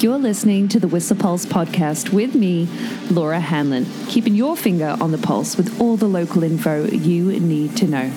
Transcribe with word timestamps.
You're 0.00 0.16
listening 0.16 0.68
to 0.68 0.78
the 0.78 0.86
Whistler 0.86 1.16
Pulse 1.16 1.44
podcast 1.44 2.12
with 2.12 2.36
me, 2.36 2.68
Laura 3.10 3.40
Hanlon, 3.40 3.84
keeping 4.06 4.36
your 4.36 4.56
finger 4.56 4.96
on 5.00 5.10
the 5.10 5.18
pulse 5.18 5.56
with 5.56 5.80
all 5.80 5.96
the 5.96 6.06
local 6.06 6.44
info 6.44 6.86
you 6.86 7.32
need 7.40 7.76
to 7.78 7.88
know. 7.88 8.12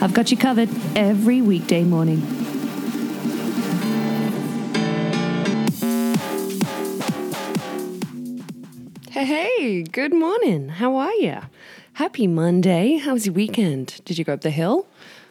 I've 0.00 0.14
got 0.14 0.30
you 0.30 0.36
covered 0.36 0.68
every 0.94 1.42
weekday 1.42 1.82
morning. 1.82 2.20
Hey, 9.10 9.24
hey, 9.24 9.82
good 9.82 10.14
morning. 10.14 10.68
How 10.68 10.94
are 10.94 11.14
you? 11.14 11.38
Happy 11.94 12.28
Monday. 12.28 12.98
How 12.98 13.14
was 13.14 13.26
your 13.26 13.34
weekend? 13.34 14.00
Did 14.04 14.18
you 14.18 14.24
go 14.24 14.34
up 14.34 14.42
the 14.42 14.50
hill? 14.50 14.86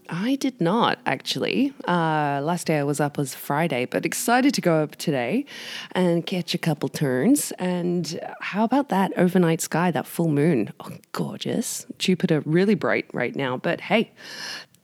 I 0.10 0.36
did 0.36 0.60
not 0.60 1.00
actually. 1.06 1.74
Uh, 1.88 2.42
last 2.44 2.68
day 2.68 2.80
I 2.80 2.84
was 2.84 3.00
up 3.00 3.18
was 3.18 3.34
Friday, 3.36 3.86
but 3.86 4.06
excited 4.06 4.54
to 4.54 4.62
go 4.62 4.84
up 4.84 4.96
today 4.96 5.46
and 5.94 6.26
catch 6.26 6.54
a 6.54 6.58
couple 6.58 6.90
turns. 6.90 7.52
And 7.54 8.20
how 8.42 8.64
about 8.64 8.90
that 8.90 9.12
overnight 9.18 9.62
sky, 9.62 9.92
that 9.92 10.08
full 10.08 10.30
moon? 10.30 10.74
Oh, 10.80 10.92
gorgeous. 11.12 11.86
Jupiter 11.98 12.42
really 12.46 12.76
bright 12.76 13.06
right 13.14 13.36
now, 13.36 13.58
but 13.58 13.82
hey, 13.82 14.12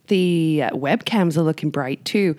the 0.09 0.63
webcams 0.73 1.37
are 1.37 1.41
looking 1.41 1.69
bright 1.69 2.03
too. 2.03 2.35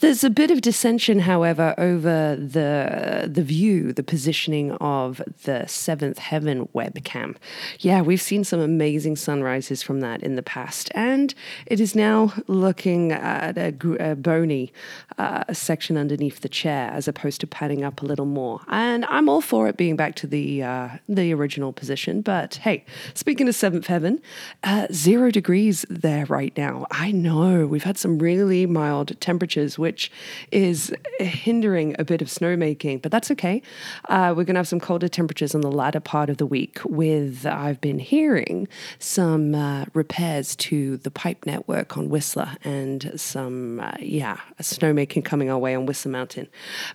There's 0.00 0.24
a 0.24 0.30
bit 0.30 0.50
of 0.50 0.62
dissension, 0.62 1.20
however, 1.20 1.74
over 1.76 2.36
the 2.36 3.28
the 3.30 3.42
view, 3.42 3.92
the 3.92 4.02
positioning 4.02 4.72
of 4.72 5.20
the 5.44 5.66
Seventh 5.66 6.18
Heaven 6.18 6.66
webcam. 6.74 7.36
Yeah, 7.80 8.00
we've 8.00 8.22
seen 8.22 8.42
some 8.44 8.60
amazing 8.60 9.16
sunrises 9.16 9.82
from 9.82 10.00
that 10.00 10.22
in 10.22 10.36
the 10.36 10.42
past, 10.42 10.90
and 10.94 11.34
it 11.66 11.80
is 11.80 11.94
now 11.94 12.32
looking 12.46 13.12
at 13.12 13.58
a, 13.58 13.74
a 14.00 14.16
bony 14.16 14.72
uh, 15.18 15.44
section 15.52 15.96
underneath 15.96 16.40
the 16.40 16.48
chair 16.48 16.90
as 16.92 17.06
opposed 17.06 17.40
to 17.40 17.46
padding 17.46 17.84
up 17.84 18.02
a 18.02 18.06
little 18.06 18.26
more. 18.26 18.60
And 18.68 19.04
I'm 19.06 19.28
all 19.28 19.40
for 19.40 19.68
it 19.68 19.76
being 19.76 19.96
back 19.96 20.14
to 20.16 20.26
the 20.26 20.62
uh, 20.62 20.88
the 21.08 21.34
original 21.34 21.72
position. 21.72 22.22
But 22.22 22.56
hey, 22.56 22.84
speaking 23.14 23.48
of 23.48 23.54
Seventh 23.54 23.86
Heaven, 23.86 24.20
uh, 24.62 24.86
zero 24.92 25.30
degrees 25.30 25.84
there 25.90 26.24
right 26.26 26.56
now. 26.56 26.86
I 26.90 27.07
I 27.08 27.10
know. 27.10 27.66
We've 27.66 27.84
had 27.84 27.96
some 27.96 28.18
really 28.18 28.66
mild 28.66 29.18
temperatures, 29.18 29.78
which 29.78 30.12
is 30.52 30.92
hindering 31.18 31.96
a 31.98 32.04
bit 32.04 32.20
of 32.20 32.28
snowmaking, 32.28 33.00
but 33.00 33.10
that's 33.10 33.30
okay. 33.30 33.62
Uh, 34.10 34.34
we're 34.36 34.44
going 34.44 34.56
to 34.56 34.58
have 34.58 34.68
some 34.68 34.78
colder 34.78 35.08
temperatures 35.08 35.54
in 35.54 35.62
the 35.62 35.72
latter 35.72 36.00
part 36.00 36.28
of 36.28 36.36
the 36.36 36.44
week, 36.44 36.80
with, 36.84 37.46
I've 37.46 37.80
been 37.80 37.98
hearing, 37.98 38.68
some 38.98 39.54
uh, 39.54 39.86
repairs 39.94 40.54
to 40.56 40.98
the 40.98 41.10
pipe 41.10 41.46
network 41.46 41.96
on 41.96 42.10
Whistler 42.10 42.56
and 42.62 43.10
some, 43.16 43.80
uh, 43.80 43.92
yeah, 44.00 44.36
snowmaking 44.60 45.24
coming 45.24 45.48
our 45.48 45.58
way 45.58 45.74
on 45.74 45.86
Whistler 45.86 46.12
Mountain. 46.12 46.46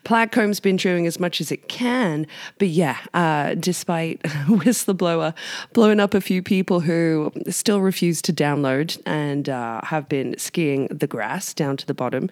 Blackcomb's 0.03 0.59
been 0.59 0.75
doing 0.75 1.07
as 1.07 1.19
much 1.19 1.41
as 1.41 1.51
it 1.51 1.69
can, 1.69 2.27
but 2.59 2.67
yeah, 2.67 2.99
uh, 3.15 3.55
despite 3.55 4.21
Whistler 4.47 4.93
Blower 4.93 5.33
blowing 5.73 5.99
up 5.99 6.13
a 6.13 6.21
few 6.21 6.43
people 6.43 6.81
who 6.81 7.31
still 7.49 7.81
refuse 7.81 8.21
to 8.21 8.31
download 8.31 9.01
and 9.07 9.49
uh, 9.49 9.81
have 9.83 10.02
have 10.03 10.09
been 10.09 10.37
skiing 10.37 10.87
the 10.87 11.07
grass 11.07 11.53
down 11.53 11.77
to 11.77 11.85
the 11.85 11.93
bottom. 11.93 12.29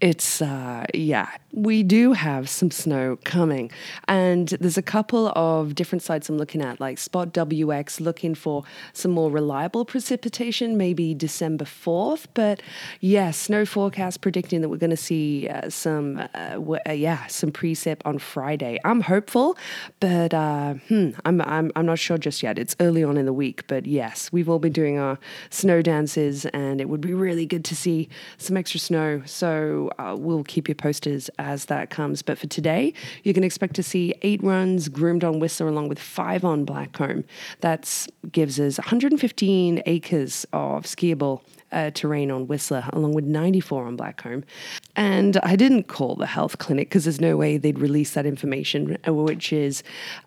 It's, 0.00 0.42
uh, 0.42 0.84
yeah, 0.92 1.28
we 1.52 1.82
do 1.82 2.12
have 2.12 2.48
some 2.48 2.70
snow 2.70 3.18
coming. 3.24 3.70
And 4.08 4.48
there's 4.60 4.76
a 4.76 4.82
couple 4.82 5.28
of 5.28 5.74
different 5.74 6.02
sites 6.02 6.28
I'm 6.28 6.36
looking 6.36 6.60
at, 6.60 6.80
like 6.80 6.98
Spot 6.98 7.32
WX, 7.32 8.00
looking 8.00 8.34
for 8.34 8.64
some 8.92 9.10
more 9.10 9.30
reliable 9.30 9.84
precipitation, 9.84 10.76
maybe 10.76 11.14
December 11.14 11.64
4th. 11.64 12.26
But 12.34 12.60
yeah, 13.00 13.30
snow 13.30 13.64
forecast 13.64 14.20
predicting 14.20 14.60
that 14.60 14.68
we're 14.68 14.76
going 14.76 14.90
to 14.90 14.96
see 14.96 15.48
uh, 15.48 15.70
some, 15.70 16.18
uh, 16.34 16.50
w- 16.50 16.80
uh, 16.86 16.92
yeah, 16.92 17.26
some 17.28 17.50
precip 17.50 18.00
on 18.04 18.18
Friday. 18.18 18.78
I'm 18.84 19.00
hopeful, 19.00 19.56
but 20.00 20.34
uh, 20.34 20.74
hmm, 20.88 21.10
I'm, 21.24 21.40
I'm, 21.40 21.72
I'm 21.74 21.86
not 21.86 21.98
sure 21.98 22.18
just 22.18 22.42
yet. 22.42 22.58
It's 22.58 22.76
early 22.80 23.02
on 23.02 23.16
in 23.16 23.24
the 23.24 23.32
week, 23.32 23.66
but 23.66 23.86
yes, 23.86 24.30
we've 24.30 24.48
all 24.48 24.58
been 24.58 24.72
doing 24.72 24.98
our 24.98 25.18
snow 25.50 25.80
dances, 25.80 26.44
and 26.46 26.80
it 26.80 26.88
would 26.88 27.00
be 27.00 27.13
really 27.14 27.46
good 27.46 27.64
to 27.66 27.76
see 27.76 28.08
some 28.38 28.56
extra 28.56 28.80
snow. 28.80 29.22
So 29.24 29.90
uh, 29.98 30.16
we'll 30.18 30.44
keep 30.44 30.68
you 30.68 30.74
posted 30.74 31.28
as 31.38 31.66
that 31.66 31.90
comes. 31.90 32.22
But 32.22 32.38
for 32.38 32.46
today, 32.46 32.92
you 33.22 33.32
can 33.32 33.44
expect 33.44 33.74
to 33.76 33.82
see 33.82 34.14
eight 34.22 34.42
runs 34.42 34.88
groomed 34.88 35.24
on 35.24 35.38
Whistler 35.38 35.68
along 35.68 35.88
with 35.88 35.98
five 35.98 36.44
on 36.44 36.66
Blackcomb. 36.66 37.24
That 37.60 38.06
gives 38.32 38.58
us 38.60 38.78
115 38.78 39.82
acres 39.86 40.46
of 40.52 40.84
skiable 40.84 41.42
uh, 41.72 41.90
terrain 41.90 42.30
on 42.30 42.46
Whistler, 42.46 42.84
along 42.92 43.14
with 43.14 43.24
94 43.24 43.86
on 43.86 43.96
Blackcomb. 43.96 44.44
And 44.96 45.36
I 45.38 45.56
didn't 45.56 45.84
call 45.84 46.14
the 46.14 46.26
health 46.26 46.58
clinic 46.58 46.88
because 46.88 47.04
there's 47.04 47.20
no 47.20 47.36
way 47.36 47.56
they'd 47.56 47.78
release 47.78 48.14
that 48.14 48.26
information, 48.26 48.96
uh, 49.06 49.12
which 49.12 49.52
is 49.52 49.82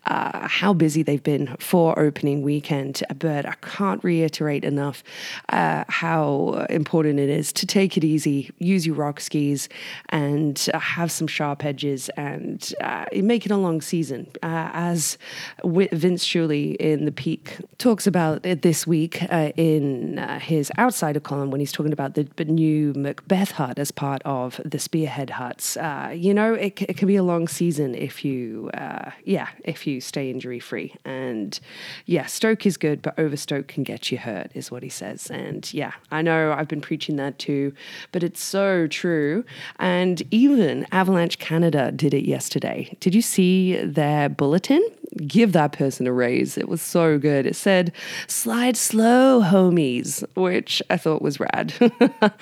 uh, 0.06 0.46
how 0.46 0.74
busy 0.74 1.02
they've 1.02 1.22
been 1.22 1.56
for 1.58 1.98
opening 1.98 2.42
weekend. 2.42 3.02
But 3.18 3.46
I 3.46 3.54
can't 3.62 4.02
reiterate 4.04 4.64
enough 4.64 5.02
uh, 5.48 5.84
how 5.88 6.66
important 6.68 7.18
it 7.18 7.30
is 7.30 7.52
to 7.54 7.66
take 7.66 7.96
it 7.96 8.04
easy, 8.04 8.50
use 8.58 8.86
your 8.86 8.96
rock 8.96 9.20
skis, 9.20 9.68
and 10.10 10.68
uh, 10.74 10.78
have 10.78 11.10
some 11.10 11.26
sharp 11.26 11.64
edges 11.64 12.10
and 12.10 12.74
uh, 12.82 13.06
make 13.14 13.46
it 13.46 13.52
a 13.52 13.56
long 13.56 13.80
season. 13.80 14.26
as 14.42 15.16
Vince 15.64 16.26
Shuley 16.26 16.76
in 16.76 17.06
The 17.06 17.12
Peak 17.12 17.56
talks 17.78 18.06
about 18.06 18.42
this 18.42 18.86
week 18.86 19.22
in 19.56 20.18
his 20.40 20.70
Outsider 20.78 21.20
when 21.46 21.60
he's 21.60 21.72
talking 21.72 21.92
about 21.92 22.14
the, 22.14 22.28
the 22.36 22.44
new 22.44 22.92
Macbeth 22.94 23.52
hut 23.52 23.78
as 23.78 23.90
part 23.90 24.22
of 24.24 24.60
the 24.64 24.78
Spearhead 24.78 25.30
huts. 25.30 25.76
Uh, 25.76 26.12
you 26.14 26.34
know, 26.34 26.54
it, 26.54 26.82
it, 26.82 26.96
can 26.96 27.08
be 27.08 27.16
a 27.16 27.22
long 27.22 27.48
season 27.48 27.94
if 27.94 28.24
you, 28.24 28.70
uh, 28.74 29.10
yeah, 29.24 29.48
if 29.64 29.86
you 29.86 30.00
stay 30.00 30.30
injury 30.30 30.60
free. 30.60 30.94
And 31.04 31.58
yeah, 32.06 32.26
Stoke 32.26 32.66
is 32.66 32.76
good, 32.76 33.02
but 33.02 33.18
overstoke 33.18 33.68
can 33.68 33.82
get 33.82 34.10
you 34.10 34.18
hurt, 34.18 34.50
is 34.54 34.70
what 34.70 34.82
he 34.82 34.88
says. 34.88 35.30
And 35.30 35.72
yeah, 35.72 35.92
I 36.10 36.22
know 36.22 36.52
I've 36.52 36.68
been 36.68 36.80
preaching 36.80 37.16
that 37.16 37.38
too, 37.38 37.72
but 38.12 38.22
it's 38.22 38.42
so 38.42 38.86
true. 38.86 39.44
And 39.78 40.22
even 40.30 40.86
Avalanche 40.92 41.38
Canada 41.38 41.92
did 41.92 42.14
it 42.14 42.24
yesterday. 42.24 42.96
Did 43.00 43.14
you 43.14 43.22
see 43.22 43.76
their 43.82 44.28
bulletin? 44.28 44.86
Give 45.26 45.52
that 45.52 45.72
person 45.72 46.06
a 46.06 46.12
raise. 46.12 46.58
It 46.58 46.68
was 46.68 46.82
so 46.82 47.18
good. 47.18 47.46
It 47.46 47.56
said, 47.56 47.92
slide 48.26 48.76
slow, 48.76 49.40
homies, 49.42 50.24
which 50.36 50.82
I 50.90 50.96
thought 50.96 51.22
was 51.22 51.40
rad. 51.40 51.72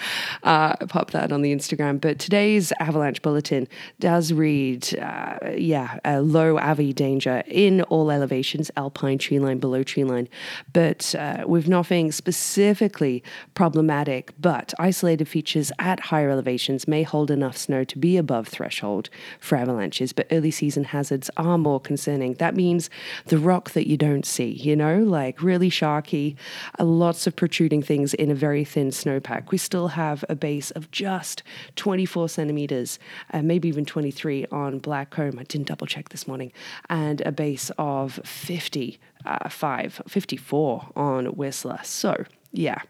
uh, 0.43 0.77
pop 0.87 1.12
that 1.12 1.32
on 1.32 1.43
the 1.43 1.54
Instagram. 1.54 2.00
But 2.00 2.19
today's 2.19 2.72
avalanche 2.81 3.22
bulletin 3.22 3.69
does 4.00 4.32
read, 4.32 4.99
uh, 4.99 5.38
yeah, 5.56 5.99
low 6.04 6.59
AVI 6.59 6.93
danger 6.93 7.43
in 7.47 7.82
all 7.82 8.10
elevations, 8.10 8.71
alpine 8.77 9.19
tree 9.19 9.38
line, 9.38 9.59
below 9.59 9.83
tree 9.83 10.04
line, 10.04 10.28
but 10.72 11.15
uh, 11.15 11.44
with 11.47 11.69
nothing 11.69 12.12
specifically 12.12 13.22
problematic. 13.54 14.33
But 14.41 14.75
isolated 14.78 15.28
features 15.28 15.72
at 15.78 16.00
higher 16.00 16.31
elevations 16.31 16.88
may 16.88 17.03
hold 17.03 17.31
enough 17.31 17.56
snow 17.56 17.84
to 17.84 17.98
be 17.98 18.16
above 18.16 18.48
threshold 18.48 19.09
for 19.38 19.56
avalanches, 19.56 20.12
but 20.12 20.27
early 20.31 20.50
season 20.50 20.84
hazards 20.84 21.31
are 21.37 21.59
more 21.59 21.81
concerning. 21.81 22.34
That 22.34 22.56
means 22.56 22.91
the 23.27 23.39
rock 23.39 23.71
that 23.72 23.87
you 23.87 23.97
don't 23.97 24.27
see, 24.27 24.50
you 24.50 24.75
know, 24.75 24.99
like 24.99 25.43
really 25.43 25.71
sharky, 25.71 26.37
uh, 26.78 26.84
lots 26.84 27.27
of 27.27 27.37
protruding 27.37 27.83
things 27.83 28.15
in 28.15 28.31
a 28.31 28.34
very 28.34 28.65
thin 28.65 28.89
snowpack. 28.89 29.50
We 29.50 29.59
still 29.59 29.89
have 29.89 30.25
a 30.28 30.34
base 30.34 30.71
of 30.72 30.91
just 30.91 31.43
24 31.77 32.28
centimeters, 32.28 32.99
uh, 33.33 33.43
maybe 33.43 33.69
even 33.69 33.84
23 33.84 34.47
on 34.50 34.81
Blackcomb. 34.81 35.39
I 35.39 35.45
didn't 35.45 35.69
double 35.69 35.87
check 35.87 36.09
this 36.09 36.27
morning, 36.27 36.53
and 36.89 37.21
a 37.22 37.33
base 37.33 37.71
of 37.78 38.21
50 38.25 38.98
uh, 39.25 39.48
5, 39.48 40.03
54 40.09 40.89
on 40.95 41.27
Whistler. 41.27 41.80
So, 41.83 42.25
yeah, 42.56 42.80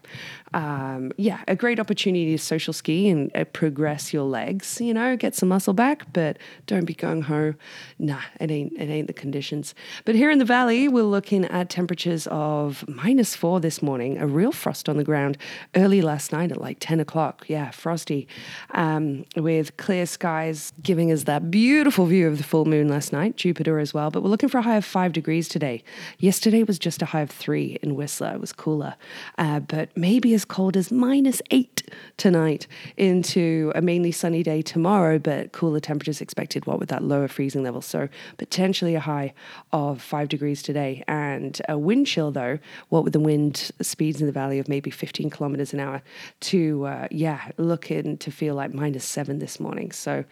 um, 0.53 1.11
yeah, 1.17 1.41
a 1.47 1.55
great 1.55 1.79
opportunity 1.79 2.31
to 2.31 2.37
social 2.37 2.73
ski 2.73 3.09
and 3.09 3.31
uh, 3.35 3.43
progress 3.45 4.13
your 4.13 4.23
legs. 4.23 4.79
You 4.79 4.93
know, 4.93 5.15
get 5.17 5.35
some 5.35 5.49
muscle 5.49 5.73
back, 5.73 6.11
but 6.13 6.37
don't 6.65 6.85
be 6.85 6.93
going 6.93 7.23
ho. 7.23 7.53
Nah, 7.99 8.21
it 8.39 8.49
ain't 8.49 8.73
it 8.73 8.89
ain't 8.89 9.07
the 9.07 9.13
conditions. 9.13 9.75
But 10.05 10.15
here 10.15 10.31
in 10.31 10.39
the 10.39 10.45
valley, 10.45 10.87
we're 10.87 11.03
looking 11.03 11.45
at 11.45 11.69
temperatures 11.69 12.27
of 12.31 12.87
minus 12.87 13.35
four 13.35 13.59
this 13.59 13.81
morning. 13.81 14.17
A 14.17 14.25
real 14.27 14.51
frost 14.51 14.87
on 14.87 14.97
the 14.97 15.03
ground 15.03 15.37
early 15.75 16.01
last 16.01 16.31
night 16.31 16.51
at 16.51 16.61
like 16.61 16.77
ten 16.79 16.99
o'clock. 16.99 17.45
Yeah, 17.47 17.71
frosty, 17.71 18.27
um, 18.71 19.25
with 19.35 19.75
clear 19.77 20.05
skies 20.05 20.73
giving 20.81 21.11
us 21.11 21.23
that 21.23 21.51
beautiful 21.51 22.05
view 22.05 22.27
of 22.27 22.37
the 22.37 22.43
full 22.43 22.65
moon 22.65 22.87
last 22.87 23.11
night. 23.11 23.35
Jupiter 23.35 23.79
as 23.79 23.93
well. 23.93 24.11
But 24.11 24.23
we're 24.23 24.29
looking 24.29 24.49
for 24.49 24.59
a 24.59 24.63
high 24.63 24.77
of 24.77 24.85
five 24.85 25.11
degrees 25.11 25.49
today. 25.49 25.83
Yesterday 26.19 26.63
was 26.63 26.79
just 26.79 27.01
a 27.01 27.05
high 27.05 27.21
of 27.21 27.29
three 27.29 27.77
in 27.83 27.95
Whistler. 27.95 28.33
It 28.33 28.39
was 28.39 28.53
cooler. 28.53 28.95
Uh, 29.37 29.56
uh, 29.57 29.59
but 29.59 29.89
maybe 29.97 30.33
as 30.33 30.45
cold 30.45 30.77
as 30.77 30.91
minus 30.91 31.41
eight 31.51 31.81
tonight 32.17 32.67
into 32.95 33.71
a 33.75 33.81
mainly 33.81 34.11
sunny 34.11 34.43
day 34.43 34.61
tomorrow, 34.61 35.17
but 35.17 35.51
cooler 35.51 35.79
temperatures 35.79 36.21
expected, 36.21 36.65
what 36.65 36.79
with 36.79 36.89
that 36.89 37.03
lower 37.03 37.27
freezing 37.27 37.63
level. 37.63 37.81
So 37.81 38.07
potentially 38.37 38.93
a 38.95 38.99
high 38.99 39.33
of 39.73 40.01
five 40.01 40.29
degrees 40.29 40.61
today. 40.61 41.03
And 41.07 41.59
a 41.67 41.77
wind 41.77 42.07
chill, 42.07 42.31
though, 42.31 42.59
what 42.89 43.03
with 43.03 43.13
the 43.13 43.19
wind 43.19 43.71
speeds 43.81 44.21
in 44.21 44.27
the 44.27 44.33
valley 44.33 44.59
of 44.59 44.67
maybe 44.69 44.91
15 44.91 45.29
kilometers 45.29 45.73
an 45.73 45.79
hour 45.79 46.01
to, 46.41 46.85
uh, 46.85 47.07
yeah, 47.09 47.49
looking 47.57 48.17
to 48.17 48.31
feel 48.31 48.55
like 48.55 48.73
minus 48.73 49.05
seven 49.05 49.39
this 49.39 49.59
morning. 49.59 49.91
So, 49.91 50.23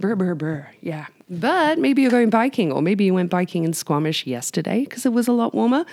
brr, 0.00 0.16
brr, 0.16 0.34
brr. 0.34 0.66
Yeah, 0.80 1.06
but 1.40 1.78
maybe 1.78 2.02
you're 2.02 2.10
going 2.10 2.30
biking, 2.30 2.72
or 2.72 2.82
maybe 2.82 3.04
you 3.04 3.14
went 3.14 3.30
biking 3.30 3.64
in 3.64 3.72
Squamish 3.72 4.26
yesterday 4.26 4.80
because 4.80 5.04
it 5.04 5.12
was 5.12 5.28
a 5.28 5.32
lot 5.32 5.54
warmer. 5.54 5.84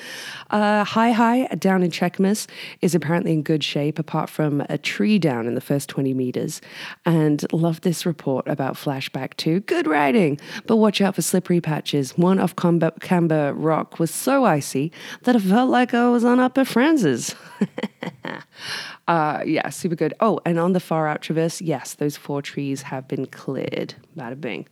Uh, 0.50 0.84
High 0.84 1.12
High 1.12 1.46
down 1.56 1.84
in 1.84 1.92
Cheakamus 1.92 2.48
is 2.82 2.96
apparently 2.96 3.34
in 3.34 3.44
good 3.44 3.64
shape, 3.64 4.00
apart 4.00 4.30
from 4.30 4.62
a 4.70 4.78
tree 4.78 5.20
down 5.20 5.48
in 5.48 5.56
the 5.56 5.62
first 5.62 5.90
20 5.90 6.14
meters. 6.14 6.62
And 7.06 7.46
love 7.52 7.82
this 7.82 8.06
report 8.06 8.48
about 8.48 8.76
Flashback 8.76 9.36
2. 9.38 9.62
Good 9.62 9.88
riding, 9.88 10.40
but 10.68 10.78
watch 10.78 11.02
out 11.02 11.16
for 11.16 11.22
slippery 11.22 11.62
patches. 11.62 12.18
One 12.18 12.40
off 12.40 12.56
Camber, 12.56 12.92
Camber 13.02 13.54
Rock 13.54 14.00
was 14.00 14.12
so 14.12 14.46
icy 14.46 14.92
that 15.24 15.36
I 15.36 15.40
felt 15.40 15.70
like 15.70 15.94
I 15.94 16.10
was 16.10 16.24
on 16.24 16.40
Upper 16.40 16.66
Francis. 16.66 17.36
Uh, 19.12 19.44
yeah, 19.46 19.68
super 19.68 19.94
good. 19.94 20.14
Oh, 20.22 20.40
and 20.46 20.58
on 20.58 20.72
the 20.72 20.80
far 20.80 21.06
out 21.06 21.22
traverse, 21.22 21.60
yes, 21.60 21.96
those 21.96 22.16
four 22.16 22.42
trees 22.42 22.84
have 22.84 23.10
been 23.10 23.26
cleared. 23.26 23.94
Bada 24.16 24.40
bing. 24.40 24.70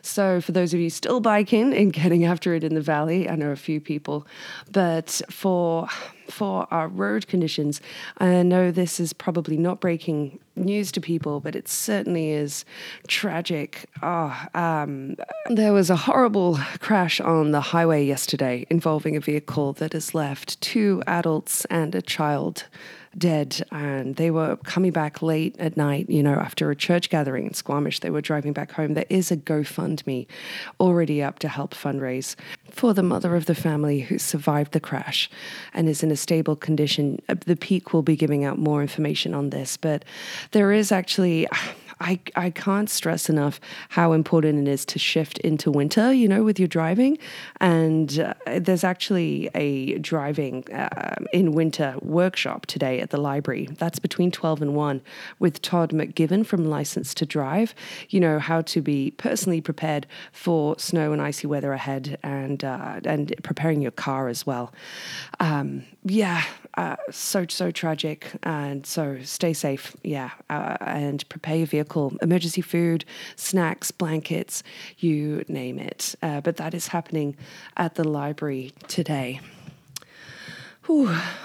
So, 0.00 0.40
for 0.40 0.52
those 0.52 0.72
of 0.72 0.80
you 0.80 0.88
still 0.88 1.20
biking 1.20 1.74
and 1.74 1.92
getting 1.92 2.24
after 2.24 2.54
it 2.54 2.64
in 2.64 2.74
the 2.74 2.80
valley, 2.80 3.28
I 3.28 3.36
know 3.36 3.50
a 3.50 3.56
few 3.56 3.82
people, 3.82 4.26
but 4.70 5.20
for 5.28 5.88
for 6.28 6.66
our 6.70 6.88
road 6.88 7.26
conditions, 7.26 7.80
I 8.18 8.42
know 8.42 8.70
this 8.70 9.00
is 9.00 9.12
probably 9.12 9.56
not 9.56 9.80
breaking 9.80 10.38
news 10.56 10.92
to 10.92 11.00
people, 11.00 11.40
but 11.40 11.56
it 11.56 11.68
certainly 11.68 12.30
is 12.30 12.64
tragic. 13.08 13.88
Oh, 14.02 14.36
um, 14.54 15.16
there 15.48 15.72
was 15.72 15.90
a 15.90 15.96
horrible 15.96 16.58
crash 16.80 17.20
on 17.20 17.52
the 17.52 17.60
highway 17.60 18.04
yesterday 18.04 18.66
involving 18.70 19.16
a 19.16 19.20
vehicle 19.20 19.72
that 19.74 19.92
has 19.92 20.14
left 20.14 20.60
two 20.60 21.02
adults 21.06 21.64
and 21.66 21.94
a 21.94 22.02
child 22.02 22.64
dead 23.16 23.62
and 23.70 24.16
they 24.16 24.30
were 24.30 24.56
coming 24.64 24.90
back 24.90 25.22
late 25.22 25.54
at 25.58 25.76
night, 25.76 26.08
you 26.08 26.22
know, 26.22 26.34
after 26.34 26.70
a 26.70 26.76
church 26.76 27.10
gathering 27.10 27.46
in 27.46 27.54
Squamish. 27.54 28.00
They 28.00 28.10
were 28.10 28.20
driving 28.20 28.52
back 28.52 28.72
home. 28.72 28.94
There 28.94 29.04
is 29.10 29.30
a 29.30 29.36
GoFundMe 29.36 30.26
already 30.80 31.22
up 31.22 31.38
to 31.40 31.48
help 31.48 31.74
fundraise 31.74 32.36
for 32.72 32.94
the 32.94 33.02
mother 33.02 33.36
of 33.36 33.46
the 33.46 33.54
family 33.54 34.00
who 34.00 34.18
survived 34.18 34.72
the 34.72 34.80
crash 34.80 35.30
and 35.74 35.88
is 35.88 36.02
in 36.02 36.10
a 36.10 36.16
stable 36.16 36.56
condition. 36.56 37.20
Uh, 37.28 37.34
the 37.46 37.56
Peak 37.56 37.92
will 37.92 38.02
be 38.02 38.16
giving 38.16 38.44
out 38.44 38.58
more 38.58 38.80
information 38.82 39.34
on 39.34 39.50
this, 39.50 39.76
but 39.76 40.04
there 40.52 40.72
is 40.72 40.90
actually 40.90 41.46
I, 42.02 42.18
I 42.34 42.50
can't 42.50 42.90
stress 42.90 43.30
enough 43.30 43.60
how 43.90 44.12
important 44.12 44.66
it 44.66 44.70
is 44.70 44.84
to 44.86 44.98
shift 44.98 45.38
into 45.38 45.70
winter, 45.70 46.12
you 46.12 46.26
know, 46.28 46.42
with 46.42 46.58
your 46.58 46.66
driving. 46.68 47.16
And 47.60 48.18
uh, 48.18 48.34
there's 48.58 48.82
actually 48.82 49.48
a 49.54 49.98
driving 49.98 50.70
uh, 50.72 51.16
in 51.32 51.52
winter 51.52 51.94
workshop 52.02 52.66
today 52.66 53.00
at 53.00 53.10
the 53.10 53.18
library. 53.18 53.68
That's 53.78 54.00
between 54.00 54.32
12 54.32 54.62
and 54.62 54.74
1 54.74 55.00
with 55.38 55.62
Todd 55.62 55.90
McGiven 55.90 56.44
from 56.44 56.64
License 56.64 57.14
to 57.14 57.26
Drive. 57.26 57.74
You 58.10 58.18
know, 58.18 58.40
how 58.40 58.62
to 58.62 58.82
be 58.82 59.12
personally 59.12 59.60
prepared 59.60 60.06
for 60.32 60.76
snow 60.78 61.12
and 61.12 61.22
icy 61.22 61.46
weather 61.46 61.72
ahead 61.72 62.18
and, 62.24 62.64
uh, 62.64 63.00
and 63.04 63.32
preparing 63.44 63.80
your 63.80 63.92
car 63.92 64.26
as 64.28 64.44
well. 64.44 64.72
Um, 65.38 65.84
yeah, 66.04 66.42
uh, 66.76 66.96
so 67.10 67.46
so 67.48 67.70
tragic, 67.70 68.32
and 68.42 68.86
so 68.86 69.18
stay 69.22 69.52
safe, 69.52 69.94
yeah, 70.02 70.30
uh, 70.48 70.76
and 70.80 71.28
prepare 71.28 71.56
your 71.56 71.66
vehicle, 71.66 72.14
emergency 72.22 72.62
food, 72.62 73.04
snacks, 73.36 73.90
blankets, 73.90 74.62
you 74.98 75.44
name 75.48 75.78
it. 75.78 76.14
Uh, 76.22 76.40
but 76.40 76.56
that 76.56 76.74
is 76.74 76.88
happening 76.88 77.36
at 77.76 77.94
the 77.96 78.04
library 78.04 78.72
today. 78.88 79.40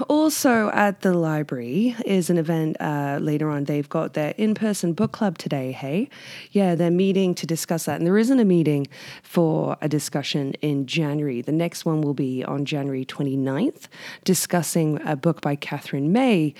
Also 0.09 0.69
at 0.71 1.01
the 1.01 1.13
library 1.13 1.95
is 2.05 2.29
an 2.29 2.37
event 2.37 2.77
uh, 2.79 3.17
later 3.21 3.49
on. 3.49 3.65
They've 3.65 3.87
got 3.87 4.13
their 4.13 4.33
in 4.37 4.55
person 4.55 4.93
book 4.93 5.11
club 5.11 5.37
today, 5.37 5.71
hey? 5.71 6.09
Yeah, 6.51 6.75
they're 6.75 6.91
meeting 6.91 7.33
to 7.35 7.45
discuss 7.45 7.85
that. 7.85 7.97
And 7.97 8.05
there 8.05 8.17
isn't 8.17 8.39
a 8.39 8.45
meeting 8.45 8.87
for 9.23 9.77
a 9.81 9.89
discussion 9.89 10.53
in 10.61 10.85
January. 10.85 11.41
The 11.41 11.51
next 11.51 11.85
one 11.85 12.01
will 12.01 12.13
be 12.13 12.43
on 12.43 12.65
January 12.65 13.05
29th, 13.05 13.87
discussing 14.23 14.99
a 15.05 15.15
book 15.15 15.41
by 15.41 15.55
Katherine 15.55 16.11
May 16.11 16.53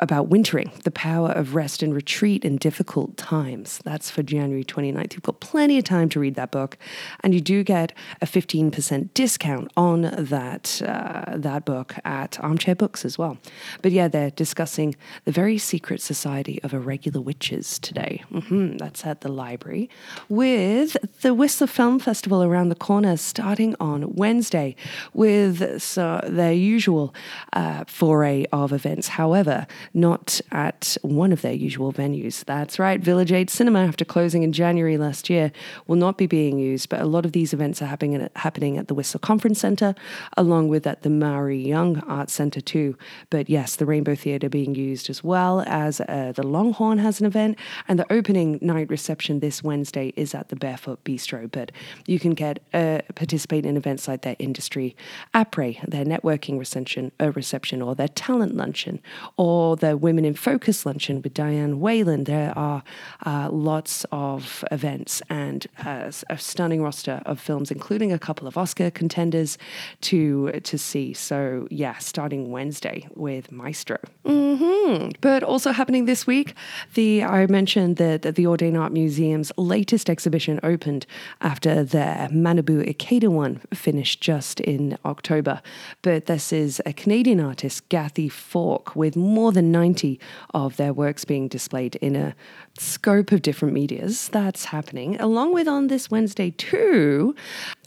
about 0.00 0.28
wintering, 0.28 0.70
the 0.84 0.90
power 0.90 1.30
of 1.30 1.54
rest 1.54 1.82
and 1.82 1.94
retreat 1.94 2.44
in 2.44 2.56
difficult 2.56 3.16
times. 3.16 3.80
That's 3.84 4.10
for 4.10 4.22
January 4.22 4.64
29th. 4.64 5.14
You've 5.14 5.22
got 5.22 5.40
plenty 5.40 5.78
of 5.78 5.84
time 5.84 6.08
to 6.10 6.20
read 6.20 6.34
that 6.34 6.50
book. 6.50 6.78
And 7.20 7.34
you 7.34 7.40
do 7.40 7.62
get 7.62 7.92
a 8.20 8.26
15% 8.26 9.14
discount 9.14 9.70
on 9.76 10.02
that, 10.18 10.82
uh, 10.84 11.36
that 11.36 11.64
book 11.64 11.94
at 12.38 12.44
Armchair 12.44 12.74
Books 12.74 13.04
as 13.04 13.18
well. 13.18 13.38
But 13.80 13.92
yeah, 13.92 14.08
they're 14.08 14.30
discussing 14.30 14.96
the 15.24 15.32
very 15.32 15.58
secret 15.58 16.00
society 16.00 16.60
of 16.62 16.72
irregular 16.72 17.20
witches 17.20 17.78
today. 17.78 18.22
Mm-hmm, 18.32 18.76
that's 18.78 19.04
at 19.06 19.20
the 19.20 19.30
library 19.30 19.88
with 20.28 20.96
the 21.22 21.34
Whistler 21.34 21.66
Film 21.66 21.98
Festival 21.98 22.42
around 22.42 22.68
the 22.68 22.74
corner 22.74 23.16
starting 23.16 23.74
on 23.80 24.14
Wednesday 24.14 24.74
with 25.12 25.82
so 25.82 26.20
their 26.26 26.52
usual 26.52 27.14
uh, 27.52 27.84
foray 27.86 28.44
of 28.52 28.72
events. 28.72 29.08
However, 29.08 29.66
not 29.94 30.40
at 30.50 30.96
one 31.02 31.32
of 31.32 31.42
their 31.42 31.52
usual 31.52 31.92
venues. 31.92 32.44
That's 32.44 32.78
right, 32.78 33.00
Village 33.00 33.32
8 33.32 33.50
Cinema, 33.50 33.80
after 33.80 34.04
closing 34.04 34.42
in 34.42 34.52
January 34.52 34.96
last 34.96 35.28
year, 35.28 35.52
will 35.86 35.96
not 35.96 36.18
be 36.18 36.26
being 36.26 36.58
used, 36.58 36.88
but 36.88 37.00
a 37.00 37.06
lot 37.06 37.24
of 37.24 37.32
these 37.32 37.52
events 37.52 37.82
are 37.82 37.86
happening 37.86 38.14
at, 38.16 38.32
happening 38.36 38.78
at 38.78 38.88
the 38.88 38.94
Whistler 38.94 39.20
Conference 39.20 39.60
Centre, 39.60 39.94
along 40.36 40.68
with 40.68 40.86
at 40.86 41.02
the 41.02 41.10
Maury 41.10 41.58
Young 41.58 42.02
Arts 42.22 42.32
Centre 42.32 42.60
too. 42.60 42.96
But 43.30 43.50
yes, 43.50 43.74
the 43.74 43.84
Rainbow 43.84 44.14
Theatre 44.14 44.48
being 44.48 44.76
used 44.76 45.10
as 45.10 45.24
well 45.24 45.64
as 45.66 46.00
uh, 46.00 46.32
the 46.36 46.46
Longhorn 46.46 46.98
has 46.98 47.18
an 47.18 47.26
event, 47.26 47.58
and 47.88 47.98
the 47.98 48.12
opening 48.12 48.60
night 48.62 48.88
reception 48.90 49.40
this 49.40 49.64
Wednesday 49.64 50.12
is 50.14 50.32
at 50.32 50.48
the 50.48 50.54
Barefoot 50.54 51.02
Bistro. 51.02 51.50
But 51.50 51.72
you 52.06 52.20
can 52.20 52.34
get 52.34 52.60
uh, 52.72 53.00
participate 53.16 53.66
in 53.66 53.76
events 53.76 54.06
like 54.06 54.22
their 54.22 54.36
industry 54.38 54.94
après, 55.34 55.84
their 55.84 56.04
networking 56.04 56.60
reception, 56.60 57.10
uh, 57.20 57.32
reception, 57.32 57.82
or 57.82 57.96
their 57.96 58.12
talent 58.26 58.54
luncheon, 58.54 59.00
or 59.36 59.76
their 59.76 59.96
Women 59.96 60.24
in 60.24 60.34
Focus 60.34 60.86
luncheon 60.86 61.22
with 61.22 61.34
Diane 61.34 61.80
Whalen. 61.80 62.22
There 62.22 62.56
are 62.56 62.84
uh, 63.26 63.48
lots 63.50 64.06
of 64.12 64.64
events 64.70 65.22
and 65.28 65.66
uh, 65.84 66.12
a 66.30 66.38
stunning 66.38 66.84
roster 66.84 67.20
of 67.26 67.40
films, 67.40 67.72
including 67.72 68.12
a 68.12 68.18
couple 68.18 68.46
of 68.46 68.56
Oscar 68.56 68.92
contenders 68.92 69.58
to 70.02 70.52
to 70.70 70.78
see. 70.78 71.14
So 71.14 71.66
yeah, 71.68 71.98
starting 72.04 72.50
Wednesday 72.50 73.08
with 73.14 73.50
Maestro. 73.52 73.98
Mm-hmm. 74.24 75.12
But 75.20 75.42
also 75.42 75.72
happening 75.72 76.04
this 76.04 76.26
week, 76.26 76.54
the 76.94 77.24
I 77.24 77.46
mentioned 77.46 77.96
that 77.96 78.22
the 78.22 78.44
Audain 78.44 78.78
Art 78.78 78.92
Museum's 78.92 79.52
latest 79.56 80.10
exhibition 80.10 80.60
opened 80.62 81.06
after 81.40 81.84
the 81.84 82.28
Manabu 82.30 82.86
Ikeda 82.88 83.28
one 83.28 83.60
finished 83.72 84.20
just 84.20 84.60
in 84.60 84.98
October. 85.04 85.62
But 86.02 86.26
this 86.26 86.52
is 86.52 86.80
a 86.84 86.92
Canadian 86.92 87.40
artist, 87.40 87.88
Gathie 87.88 88.30
Falk, 88.30 88.94
with 88.94 89.16
more 89.16 89.52
than 89.52 89.72
90 89.72 90.18
of 90.54 90.76
their 90.76 90.92
works 90.92 91.24
being 91.24 91.48
displayed 91.48 91.96
in 91.96 92.16
a 92.16 92.34
scope 92.78 93.32
of 93.32 93.42
different 93.42 93.74
medias. 93.74 94.28
That's 94.28 94.66
happening, 94.66 95.20
along 95.20 95.52
with 95.52 95.68
on 95.68 95.88
this 95.88 96.10
Wednesday 96.10 96.50
too, 96.50 97.34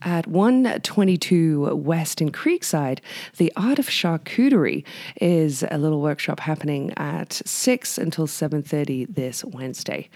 at 0.05 0.27
122 0.27 1.75
West 1.75 2.21
in 2.21 2.31
Creekside, 2.31 2.99
the 3.37 3.51
Art 3.57 3.79
of 3.79 3.87
Charcuterie 3.87 4.85
is 5.19 5.63
a 5.69 5.77
little 5.77 6.01
workshop 6.01 6.39
happening 6.39 6.93
at 6.95 7.33
6 7.45 7.97
until 7.97 8.27
7:30 8.27 9.13
this 9.13 9.43
Wednesday. 9.43 10.09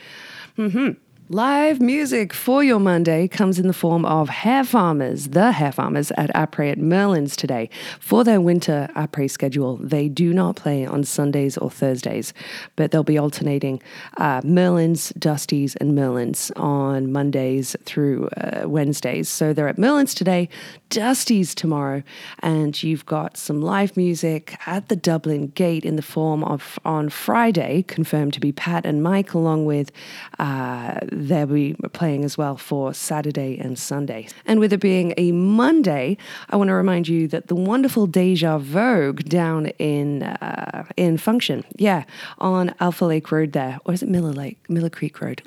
Mm-hmm. 0.58 0.91
Live 1.31 1.79
music 1.79 2.33
for 2.33 2.63
your 2.63 2.79
Monday 2.79 3.27
comes 3.27 3.59
in 3.59 3.67
the 3.67 3.71
form 3.71 4.03
of 4.03 4.29
Hair 4.29 4.63
Farmers, 4.63 5.27
the 5.27 5.51
Hair 5.51 5.74
Farmers 5.74 6.12
at 6.17 6.33
Après 6.33 6.71
at 6.71 6.79
Merlin's 6.79 7.36
today. 7.36 7.69
For 8.00 8.24
their 8.24 8.41
winter 8.41 8.89
Après 8.95 9.29
schedule, 9.29 9.77
they 9.77 10.09
do 10.09 10.33
not 10.33 10.55
play 10.55 10.88
on 10.88 11.03
Sundays 11.03 11.55
or 11.55 11.69
Thursdays, 11.69 12.33
but 12.75 12.89
they'll 12.89 13.03
be 13.03 13.19
alternating 13.19 13.79
uh, 14.17 14.41
Merlin's, 14.43 15.13
Dusty's, 15.19 15.75
and 15.75 15.93
Merlin's 15.93 16.50
on 16.55 17.12
Mondays 17.12 17.75
through 17.86 18.29
uh, 18.29 18.67
Wednesdays. 18.67 19.29
So 19.29 19.53
they're 19.53 19.67
at 19.67 19.77
Merlin's 19.77 20.15
today, 20.15 20.50
Dusty's 20.89 21.53
tomorrow, 21.53 22.01
and 22.39 22.81
you've 22.81 23.05
got 23.05 23.38
some 23.38 23.62
live 23.62 23.95
music 23.95 24.57
at 24.65 24.89
the 24.89 24.95
Dublin 24.95 25.50
Gate 25.50 25.86
in 25.86 25.95
the 25.95 26.01
form 26.01 26.43
of 26.43 26.79
on 26.83 27.09
Friday, 27.09 27.83
confirmed 27.83 28.33
to 28.33 28.39
be 28.39 28.51
Pat 28.51 28.83
and 28.83 29.03
Mike, 29.03 29.36
along 29.36 29.65
with 29.65 29.91
uh, 30.39 31.01
they'll 31.19 31.45
be 31.47 31.75
playing 31.93 32.23
as 32.23 32.38
well 32.38 32.55
for 32.55 32.93
Saturday 32.93 33.59
and 33.59 33.77
Sunday. 33.77 34.27
And 34.45 34.59
with 34.59 34.71
it 34.73 34.79
being 34.79 35.13
a 35.17 35.31
Monday, 35.31 36.17
I 36.49 36.55
want 36.55 36.69
to 36.69 36.73
remind 36.73 37.07
you 37.07 37.27
that 37.27 37.47
the 37.47 37.55
wonderful 37.55 38.07
Deja 38.07 38.57
Vogue 38.57 39.23
down 39.23 39.67
in 39.77 40.23
uh, 40.23 40.85
in 40.95 41.17
Function, 41.17 41.65
yeah, 41.75 42.05
on 42.38 42.73
Alpha 42.79 43.05
Lake 43.05 43.31
Road 43.31 43.51
there, 43.51 43.79
or 43.85 43.93
is 43.93 44.01
it 44.01 44.09
Miller 44.09 44.31
Lake, 44.31 44.57
Millar 44.69 44.89
Creek 44.89 45.19
Road? 45.21 45.41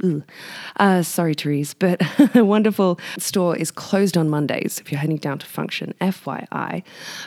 Uh, 0.76 1.02
sorry, 1.02 1.34
Therese, 1.34 1.74
but 1.74 2.02
a 2.36 2.44
wonderful 2.44 3.00
store 3.18 3.56
is 3.56 3.70
closed 3.70 4.16
on 4.16 4.28
Mondays 4.28 4.78
if 4.78 4.92
you're 4.92 5.00
heading 5.00 5.16
down 5.16 5.38
to 5.38 5.46
Function, 5.46 5.94
FYI. 6.00 6.82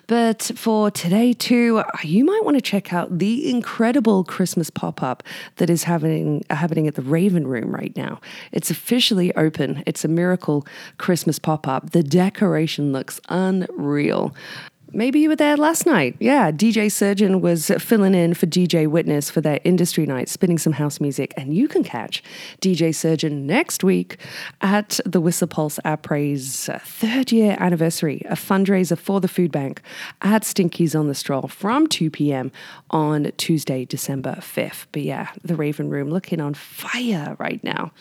But 0.07 0.51
for 0.55 0.91
today 0.91 1.33
too, 1.33 1.83
you 2.03 2.23
might 2.23 2.41
want 2.43 2.57
to 2.57 2.61
check 2.61 2.93
out 2.93 3.17
the 3.17 3.49
incredible 3.49 4.23
Christmas 4.23 4.69
pop 4.69 5.01
up 5.01 5.23
that 5.55 5.69
is 5.69 5.83
happening 5.83 6.43
happening 6.49 6.87
at 6.87 6.95
the 6.95 7.01
Raven 7.01 7.47
Room 7.47 7.73
right 7.73 7.95
now. 7.95 8.19
It's 8.51 8.69
officially 8.69 9.35
open. 9.35 9.83
It's 9.85 10.05
a 10.05 10.07
miracle 10.07 10.65
Christmas 10.97 11.39
pop 11.39 11.67
up. 11.67 11.91
The 11.91 12.03
decoration 12.03 12.91
looks 12.91 13.19
unreal. 13.29 14.33
Maybe 14.95 15.19
you 15.19 15.27
were 15.27 15.35
there 15.35 15.57
last 15.57 15.85
night. 15.85 16.15
Yeah, 16.19 16.51
DJ 16.51 16.89
Surgeon 16.89 17.41
was 17.41 17.69
filling 17.79 18.15
in 18.15 18.33
for 18.33 18.45
DJ 18.45 18.87
Witness 18.87 19.29
for 19.29 19.41
their 19.41 19.59
industry 19.65 20.05
night, 20.05 20.29
spinning 20.29 20.57
some 20.57 20.71
house 20.71 21.01
music. 21.01 21.33
And 21.35 21.53
you 21.53 21.67
can 21.67 21.83
catch 21.83 22.23
DJ 22.61 22.95
Surgeon 22.95 23.45
next 23.45 23.83
week 23.83 24.17
at 24.61 25.01
the 25.05 25.19
Whistler 25.19 25.49
Pulse 25.49 25.79
Apres 25.83 26.69
uh, 26.69 26.79
third 26.81 27.33
year 27.33 27.57
anniversary, 27.59 28.21
a 28.29 28.35
fundraiser 28.35 28.97
for 28.97 29.19
the 29.19 29.27
food 29.27 29.51
bank 29.51 29.81
at 30.21 30.43
Stinkies 30.43 30.97
on 30.97 31.09
the 31.09 31.15
Stroll 31.15 31.49
from 31.49 31.87
2 31.87 32.09
p.m. 32.09 32.49
on 32.89 33.33
Tuesday, 33.35 33.83
December 33.83 34.37
5th. 34.39 34.85
But 34.93 35.01
yeah, 35.01 35.27
the 35.43 35.57
Raven 35.57 35.89
Room 35.89 36.09
looking 36.09 36.39
on 36.39 36.53
fire 36.53 37.35
right 37.37 37.61
now. 37.65 37.91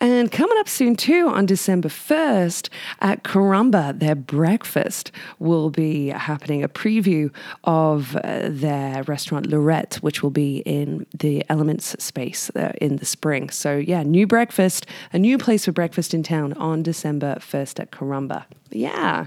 And 0.00 0.30
coming 0.30 0.56
up 0.58 0.68
soon, 0.68 0.94
too, 0.94 1.28
on 1.28 1.44
December 1.44 1.88
1st 1.88 2.68
at 3.00 3.24
Caramba, 3.24 3.98
their 3.98 4.14
breakfast 4.14 5.10
will 5.40 5.70
be 5.70 6.12
happening, 6.20 6.62
a 6.62 6.68
preview 6.68 7.32
of 7.64 8.16
uh, 8.16 8.48
their 8.48 9.02
restaurant 9.04 9.46
Lorette, 9.46 9.96
which 9.96 10.22
will 10.22 10.30
be 10.30 10.58
in 10.58 11.06
the 11.16 11.44
Elements 11.48 11.96
space 11.98 12.50
uh, 12.56 12.72
in 12.80 12.96
the 12.96 13.06
spring. 13.06 13.50
So, 13.50 13.76
yeah, 13.76 14.02
new 14.02 14.26
breakfast, 14.26 14.86
a 15.12 15.18
new 15.18 15.38
place 15.38 15.64
for 15.64 15.72
breakfast 15.72 16.14
in 16.14 16.22
town 16.22 16.52
on 16.54 16.82
December 16.82 17.36
1st 17.40 17.80
at 17.80 17.90
Caramba. 17.90 18.44
Yeah. 18.72 19.26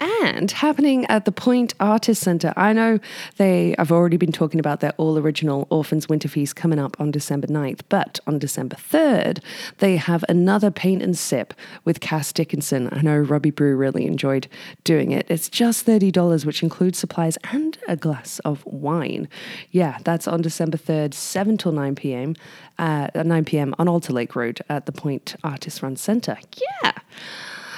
And 0.00 0.50
happening 0.50 1.06
at 1.06 1.24
the 1.24 1.32
Point 1.32 1.74
Artist 1.78 2.22
Centre. 2.22 2.52
I 2.56 2.72
know 2.72 2.98
they 3.36 3.74
have 3.78 3.92
already 3.92 4.16
been 4.16 4.32
talking 4.32 4.58
about 4.58 4.80
their 4.80 4.92
all 4.96 5.16
original 5.16 5.68
Orphans 5.70 6.08
Winter 6.08 6.28
Feast 6.28 6.56
coming 6.56 6.80
up 6.80 7.00
on 7.00 7.12
December 7.12 7.46
9th, 7.46 7.82
but 7.88 8.18
on 8.26 8.38
December 8.38 8.76
3rd, 8.76 9.40
they 9.78 9.96
have 9.96 10.24
another 10.28 10.70
paint 10.70 11.00
and 11.00 11.16
sip 11.16 11.54
with 11.84 12.00
Cass 12.00 12.32
Dickinson. 12.32 12.88
I 12.92 13.02
know 13.02 13.18
Robbie 13.18 13.52
Brew 13.52 13.76
really 13.76 14.06
enjoyed 14.06 14.48
doing 14.82 15.12
it. 15.12 15.26
It's 15.28 15.48
just 15.48 15.86
$30, 15.86 16.12
which 16.16 16.62
includes 16.62 16.98
supplies 16.98 17.36
and 17.52 17.78
a 17.88 17.96
glass 17.96 18.38
of 18.40 18.64
wine. 18.64 19.28
Yeah, 19.70 19.98
that's 20.04 20.28
on 20.28 20.42
December 20.42 20.78
3rd, 20.78 21.14
7 21.14 21.58
till 21.58 21.72
9 21.72 21.94
p.m. 21.94 22.36
Uh, 22.78 23.08
at 23.14 23.26
9 23.26 23.44
p.m. 23.44 23.74
on 23.78 23.88
Alta 23.88 24.12
Lake 24.12 24.34
Road 24.36 24.60
at 24.68 24.86
the 24.86 24.92
Point 24.92 25.36
Artist 25.42 25.82
Run 25.82 25.96
Centre. 25.96 26.38
Yeah. 26.82 26.92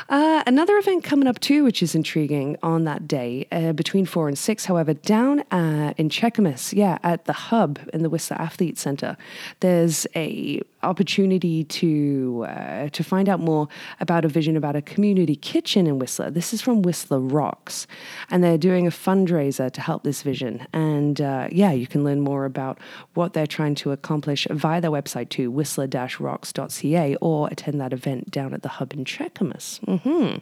Uh, 0.08 0.42
another 0.46 0.76
event 0.76 1.02
coming 1.02 1.26
up 1.26 1.40
too, 1.40 1.64
which 1.64 1.82
is 1.82 1.94
intriguing 1.94 2.56
on 2.62 2.84
that 2.84 3.08
day 3.08 3.46
uh, 3.50 3.72
between 3.72 4.06
four 4.06 4.28
and 4.28 4.38
six. 4.38 4.66
However, 4.66 4.94
down 4.94 5.40
uh, 5.50 5.94
in 5.96 6.10
Cheakamus, 6.10 6.72
yeah, 6.72 6.98
at 7.02 7.24
the 7.24 7.32
hub 7.32 7.80
in 7.92 8.02
the 8.02 8.10
Whistler 8.10 8.40
Athlete 8.40 8.78
Center, 8.78 9.16
there's 9.60 10.06
a 10.14 10.62
opportunity 10.86 11.64
to 11.64 12.46
uh, 12.48 12.88
to 12.90 13.04
find 13.04 13.28
out 13.28 13.40
more 13.40 13.68
about 14.00 14.24
a 14.24 14.28
vision 14.28 14.56
about 14.56 14.76
a 14.76 14.82
community 14.82 15.36
kitchen 15.36 15.86
in 15.86 15.98
Whistler. 15.98 16.30
This 16.30 16.54
is 16.54 16.62
from 16.62 16.82
Whistler 16.82 17.20
Rocks, 17.20 17.86
and 18.30 18.42
they're 18.42 18.58
doing 18.58 18.86
a 18.86 18.90
fundraiser 18.90 19.70
to 19.70 19.80
help 19.80 20.04
this 20.04 20.22
vision. 20.22 20.66
And 20.72 21.20
uh, 21.20 21.48
yeah, 21.50 21.72
you 21.72 21.86
can 21.86 22.04
learn 22.04 22.20
more 22.20 22.44
about 22.44 22.78
what 23.14 23.32
they're 23.32 23.46
trying 23.46 23.74
to 23.76 23.92
accomplish 23.92 24.46
via 24.50 24.80
their 24.80 24.90
website 24.90 25.28
to 25.30 25.50
whistler-rocks.ca 25.50 27.16
or 27.20 27.48
attend 27.48 27.80
that 27.80 27.92
event 27.92 28.30
down 28.30 28.54
at 28.54 28.62
the 28.62 28.68
hub 28.68 28.92
in 28.92 29.04
Cheakamus. 29.04 29.80
Mm-hmm. 29.80 30.38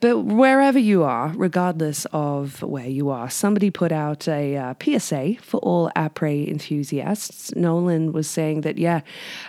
But 0.00 0.18
wherever 0.20 0.78
you 0.78 1.04
are, 1.04 1.32
regardless 1.36 2.06
of 2.12 2.62
where 2.62 2.88
you 2.88 3.10
are, 3.10 3.30
somebody 3.30 3.70
put 3.70 3.92
out 3.92 4.26
a 4.26 4.56
uh, 4.56 4.74
PSA 4.82 5.36
for 5.40 5.58
all 5.58 5.90
après 5.94 6.48
enthusiasts. 6.48 7.54
Nolan 7.54 8.12
was 8.12 8.28
saying 8.28 8.62
that, 8.62 8.78
yeah, 8.78 9.02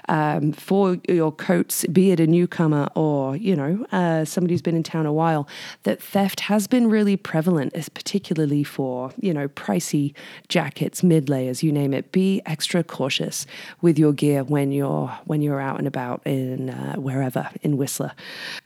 um, 0.10 0.52
for 0.52 0.98
your 1.08 1.32
coats, 1.32 1.86
be 1.88 2.12
it 2.12 2.20
a 2.20 2.28
newcomer 2.28 2.90
or, 2.96 3.36
you 3.36 3.56
know, 3.56 3.86
uh, 3.92 4.26
somebody 4.26 4.54
who's 4.54 4.62
been 4.62 4.76
in 4.76 4.84
town 4.84 5.06
a 5.06 5.14
while, 5.14 5.48
that 5.84 6.02
theft 6.02 6.42
has 6.42 6.68
been 6.68 6.90
really 6.90 7.18
prevalent, 7.18 7.74
particularly 7.94 8.64
for, 8.64 9.12
you 9.20 9.34
know, 9.34 9.48
pricey 9.50 10.14
jackets, 10.48 11.04
mid 11.04 11.30
layers, 11.30 11.64
you 11.64 11.72
name 11.72 11.94
it. 11.94 12.12
Be 12.12 12.42
extra 12.46 12.84
cautious 12.84 13.46
with 13.82 13.98
your 13.98 14.14
gear 14.14 14.44
when 14.44 14.72
you're 14.72 15.08
when 15.26 15.42
you're 15.42 15.62
out 15.62 15.78
and 15.78 15.88
about 15.88 16.22
in 16.26 16.70
uh, 16.70 16.96
wherever 16.96 17.50
in 17.62 17.78
Whistler. 17.78 18.12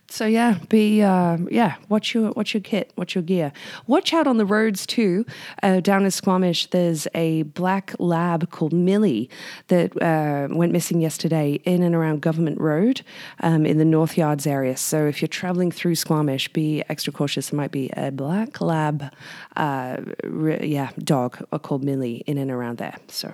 So 0.09 0.25
yeah, 0.25 0.59
be 0.69 1.01
uh, 1.01 1.37
yeah. 1.51 1.75
Watch 1.89 2.13
your 2.13 2.31
watch 2.31 2.53
your 2.53 2.61
kit, 2.61 2.93
watch 2.95 3.13
your 3.13 3.21
gear. 3.21 3.51
Watch 3.87 4.13
out 4.13 4.25
on 4.25 4.37
the 4.37 4.45
roads 4.45 4.85
too. 4.85 5.25
Uh, 5.61 5.81
down 5.81 6.05
in 6.05 6.11
Squamish, 6.11 6.67
there's 6.67 7.07
a 7.13 7.43
black 7.43 7.93
lab 7.99 8.49
called 8.49 8.71
Millie 8.71 9.29
that 9.67 10.01
uh, 10.01 10.47
went 10.49 10.71
missing 10.71 11.01
yesterday 11.01 11.59
in 11.65 11.83
and 11.83 11.93
around 11.93 12.21
Government 12.21 12.59
Road 12.59 13.01
um, 13.41 13.65
in 13.65 13.79
the 13.79 13.85
North 13.85 14.17
Yards 14.17 14.47
area. 14.47 14.77
So 14.77 15.07
if 15.07 15.21
you're 15.21 15.27
traveling 15.27 15.71
through 15.71 15.95
Squamish, 15.95 16.47
be 16.53 16.83
extra 16.87 17.11
cautious. 17.11 17.49
There 17.49 17.57
might 17.57 17.71
be 17.71 17.89
a 17.97 18.09
black 18.09 18.61
lab, 18.61 19.13
uh, 19.57 19.97
re- 20.23 20.65
yeah, 20.65 20.91
dog 20.99 21.37
called 21.63 21.83
Millie 21.83 22.23
in 22.25 22.37
and 22.37 22.49
around 22.49 22.77
there. 22.77 22.95
So. 23.09 23.33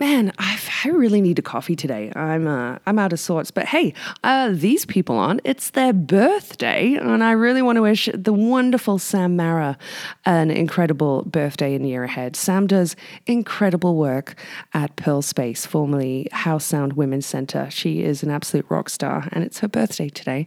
Man, 0.00 0.32
I've, 0.38 0.68
i 0.84 0.88
really 0.90 1.20
need 1.20 1.40
a 1.40 1.42
coffee 1.42 1.74
today. 1.74 2.12
I'm 2.14 2.46
uh, 2.46 2.78
I'm 2.86 3.00
out 3.00 3.12
of 3.12 3.18
sorts. 3.18 3.50
But 3.50 3.66
hey, 3.66 3.94
uh, 4.22 4.50
these 4.52 4.86
people 4.86 5.18
aren't. 5.18 5.40
it's 5.42 5.70
their 5.70 5.92
birthday, 5.92 6.94
and 6.94 7.24
I 7.24 7.32
really 7.32 7.62
want 7.62 7.76
to 7.76 7.82
wish 7.82 8.08
the 8.14 8.32
wonderful 8.32 8.98
Sam 8.98 9.34
Mara 9.34 9.76
an 10.24 10.50
incredible 10.50 11.22
birthday 11.22 11.76
the 11.78 11.88
year 11.88 12.04
ahead. 12.04 12.36
Sam 12.36 12.68
does 12.68 12.94
incredible 13.26 13.96
work 13.96 14.36
at 14.72 14.94
Pearl 14.94 15.20
Space, 15.20 15.66
formerly 15.66 16.28
Howe 16.30 16.58
Sound 16.58 16.92
Women's 16.92 17.26
Center. 17.26 17.68
She 17.70 18.02
is 18.02 18.22
an 18.22 18.30
absolute 18.30 18.66
rock 18.68 18.88
star, 18.88 19.28
and 19.32 19.42
it's 19.42 19.58
her 19.58 19.68
birthday 19.68 20.08
today. 20.08 20.46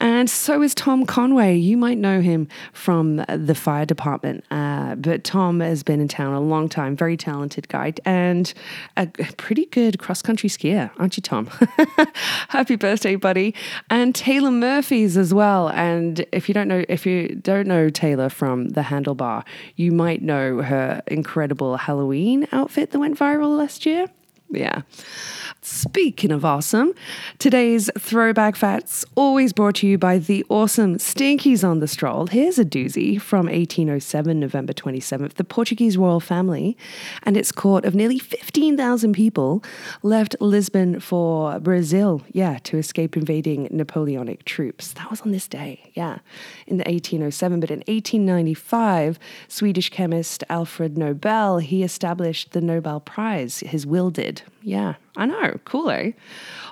And 0.00 0.30
so 0.30 0.62
is 0.62 0.74
Tom 0.74 1.04
Conway. 1.04 1.56
You 1.56 1.76
might 1.76 1.98
know 1.98 2.20
him 2.20 2.46
from 2.72 3.24
the 3.28 3.54
fire 3.56 3.86
department, 3.86 4.44
uh, 4.52 4.94
but 4.94 5.24
Tom 5.24 5.58
has 5.60 5.82
been 5.82 6.00
in 6.00 6.06
town 6.06 6.32
a 6.32 6.40
long 6.40 6.68
time. 6.68 6.96
Very 6.96 7.16
talented 7.16 7.68
guy, 7.68 7.92
and 8.04 8.54
a 8.96 9.06
pretty 9.36 9.66
good 9.66 9.98
cross 9.98 10.22
country 10.22 10.48
skier, 10.48 10.90
aren't 10.98 11.16
you, 11.16 11.22
Tom? 11.22 11.46
Happy 12.48 12.76
birthday, 12.76 13.16
buddy! 13.16 13.54
And 13.90 14.14
Taylor 14.14 14.50
Murphy's 14.50 15.16
as 15.16 15.32
well. 15.34 15.68
And 15.68 16.24
if 16.32 16.48
you 16.48 16.54
don't 16.54 16.68
know, 16.68 16.84
if 16.88 17.06
you 17.06 17.34
don't 17.36 17.66
know 17.66 17.90
Taylor 17.90 18.28
from 18.28 18.70
the 18.70 18.82
Handlebar, 18.82 19.44
you 19.76 19.92
might 19.92 20.22
know 20.22 20.62
her 20.62 21.02
incredible 21.06 21.76
Halloween 21.76 22.46
outfit 22.52 22.90
that 22.90 22.98
went 22.98 23.18
viral 23.18 23.56
last 23.56 23.86
year. 23.86 24.08
Yeah. 24.50 24.82
Speaking 25.62 26.30
of 26.30 26.44
awesome, 26.44 26.92
today's 27.38 27.90
throwback 27.98 28.54
facts 28.54 29.04
always 29.14 29.54
brought 29.54 29.76
to 29.76 29.86
you 29.86 29.96
by 29.96 30.18
the 30.18 30.44
awesome 30.50 30.98
Stinkies 30.98 31.66
on 31.66 31.80
the 31.80 31.88
Stroll. 31.88 32.26
Here's 32.26 32.58
a 32.58 32.66
doozy 32.66 33.18
from 33.18 33.46
1807, 33.46 34.38
November 34.38 34.74
27th. 34.74 35.34
The 35.34 35.44
Portuguese 35.44 35.96
royal 35.96 36.20
family 36.20 36.76
and 37.22 37.34
its 37.36 37.50
court 37.50 37.86
of 37.86 37.94
nearly 37.94 38.18
15,000 38.18 39.14
people 39.14 39.64
left 40.02 40.36
Lisbon 40.38 41.00
for 41.00 41.58
Brazil, 41.60 42.22
yeah, 42.30 42.58
to 42.64 42.76
escape 42.76 43.16
invading 43.16 43.68
Napoleonic 43.70 44.44
troops. 44.44 44.92
That 44.92 45.10
was 45.10 45.22
on 45.22 45.32
this 45.32 45.48
day, 45.48 45.90
yeah, 45.94 46.18
in 46.66 46.76
the 46.76 46.84
1807. 46.84 47.60
But 47.60 47.70
in 47.70 47.78
1895, 47.78 49.18
Swedish 49.48 49.88
chemist 49.88 50.44
Alfred 50.50 50.98
Nobel, 50.98 51.58
he 51.58 51.82
established 51.82 52.52
the 52.52 52.60
Nobel 52.60 53.00
Prize. 53.00 53.60
His 53.60 53.86
will 53.86 54.10
did, 54.10 54.33
yeah, 54.62 54.94
I 55.16 55.26
know, 55.26 55.58
cool, 55.64 55.90
eh? 55.90 56.12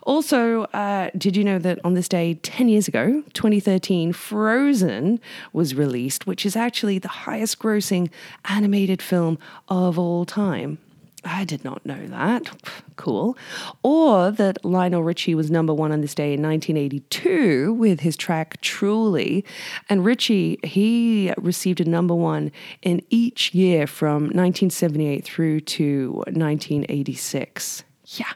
Also, 0.05 0.63
uh, 0.65 1.11
did 1.17 1.37
you 1.37 1.45
know 1.45 1.59
that 1.59 1.79
on 1.85 1.95
this 1.95 2.09
day 2.09 2.35
10 2.35 2.69
years 2.69 2.89
ago, 2.89 3.23
2013, 3.35 4.13
Frozen 4.13 5.21
was 5.53 5.75
released, 5.75 6.27
which 6.27 6.45
is 6.45 6.57
actually 6.57 6.99
the 6.99 7.09
highest 7.09 7.59
grossing 7.59 8.11
animated 8.47 9.01
film 9.01 9.39
of 9.69 9.99
all 9.99 10.25
time? 10.25 10.79
I 11.25 11.45
did 11.45 11.65
not 11.65 11.85
know 11.87 12.07
that. 12.09 12.51
Cool. 12.97 13.37
Or 13.83 14.31
that 14.31 14.65
Lionel 14.65 15.03
Richie 15.03 15.35
was 15.35 15.51
number 15.51 15.73
one 15.73 15.93
on 15.93 16.01
this 16.01 16.15
day 16.15 16.35
in 16.35 16.43
1982 16.43 17.73
with 17.75 18.01
his 18.01 18.17
track 18.17 18.61
Truly. 18.61 19.45
And 19.89 20.05
Richie, 20.05 20.59
he 20.63 21.33
received 21.39 21.81
a 21.81 21.85
number 21.85 22.15
one 22.15 22.51
in 22.83 23.03
each 23.11 23.55
year 23.55 23.87
from 23.87 24.25
1978 24.25 25.25
through 25.25 25.61
to 25.61 26.13
1986. 26.27 27.85
Yeah. 28.07 28.33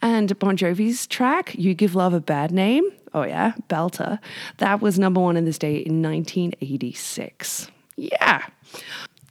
And 0.00 0.38
Bon 0.38 0.56
Jovi's 0.56 1.06
track, 1.06 1.54
You 1.56 1.74
Give 1.74 1.94
Love 1.94 2.14
a 2.14 2.20
Bad 2.20 2.50
Name, 2.50 2.84
oh 3.12 3.22
yeah, 3.22 3.52
Belter, 3.68 4.18
that 4.58 4.80
was 4.80 4.98
number 4.98 5.20
one 5.20 5.36
in 5.36 5.44
this 5.44 5.58
day 5.58 5.76
in 5.76 6.02
1986. 6.02 7.70
Yeah. 7.96 8.46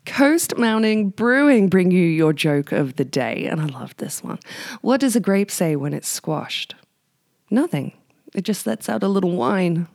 Coast 0.10 0.58
Mountain 0.58 1.10
Brewing 1.10 1.70
bring 1.70 1.92
you 1.92 2.04
your 2.04 2.34
joke 2.34 2.72
of 2.72 2.96
the 2.96 3.06
day, 3.06 3.46
and 3.46 3.62
I 3.62 3.66
love 3.68 3.96
this 3.98 4.24
one. 4.24 4.40
What 4.82 5.00
does 5.00 5.16
a 5.16 5.20
grape 5.20 5.52
say 5.52 5.76
when 5.76 5.94
it's 5.94 6.10
squashed? 6.10 6.74
Nothing. 7.52 7.94
It 8.34 8.42
just 8.42 8.66
lets 8.66 8.90
out 8.90 9.04
a 9.04 9.08
little 9.08 9.36
wine. 9.36 9.88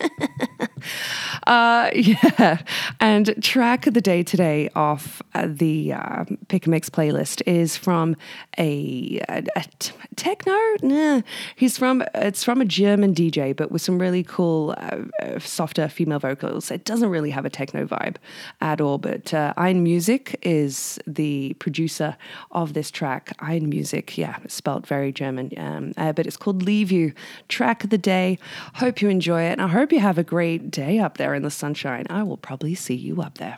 uh, 1.46 1.90
yeah. 1.94 2.62
And 3.00 3.42
track 3.42 3.86
of 3.86 3.94
the 3.94 4.00
day 4.00 4.22
today 4.22 4.68
off 4.74 5.22
uh, 5.34 5.46
the 5.48 5.92
uh, 5.92 6.24
Pick 6.48 6.66
a 6.66 6.70
Mix 6.70 6.90
playlist 6.90 7.42
is 7.46 7.76
from 7.76 8.16
a, 8.58 9.20
a, 9.28 9.44
a 9.56 9.64
t- 9.78 9.92
techno. 10.16 10.56
Nah, 10.82 11.22
he's 11.56 11.78
from 11.78 12.02
it's 12.14 12.44
from 12.44 12.60
a 12.60 12.64
German 12.64 13.14
DJ, 13.14 13.54
but 13.54 13.70
with 13.70 13.82
some 13.82 13.98
really 13.98 14.22
cool, 14.22 14.74
uh, 14.78 14.98
uh, 15.22 15.38
softer 15.38 15.88
female 15.88 16.18
vocals. 16.18 16.70
It 16.70 16.84
doesn't 16.84 17.08
really 17.08 17.30
have 17.30 17.44
a 17.44 17.50
techno 17.50 17.86
vibe 17.86 18.16
at 18.60 18.80
all. 18.80 18.98
But 18.98 19.32
uh, 19.32 19.54
Ein 19.56 19.82
Music 19.82 20.38
is 20.42 20.98
the 21.06 21.54
producer 21.54 22.16
of 22.50 22.74
this 22.74 22.90
track. 22.90 23.32
Ein 23.40 23.68
Music, 23.68 24.16
yeah, 24.18 24.38
spelled 24.46 24.86
very 24.86 25.12
German, 25.12 25.52
um, 25.56 25.92
uh, 25.96 26.12
but 26.12 26.26
it's 26.26 26.36
called 26.36 26.62
Leave 26.62 26.90
You. 26.90 27.12
Track 27.48 27.84
of 27.84 27.90
the 27.90 27.98
day. 27.98 28.38
Hope 28.74 29.00
you 29.02 29.08
enjoy 29.08 29.42
it, 29.42 29.52
and 29.52 29.62
I 29.62 29.68
hope 29.68 29.92
you 29.92 30.00
have 30.00 30.18
a 30.18 30.24
day 30.70 30.98
up 30.98 31.16
there 31.16 31.34
in 31.34 31.42
the 31.42 31.50
sunshine. 31.50 32.06
I 32.10 32.22
will 32.22 32.36
probably 32.36 32.74
see 32.74 32.94
you 32.94 33.22
up 33.22 33.38
there. 33.38 33.56